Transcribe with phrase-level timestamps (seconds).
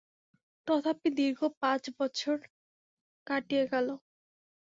[0.67, 2.37] তথাপি দীর্ঘ পাঁচ বৎসর
[3.27, 3.87] কাটিয়া গেল।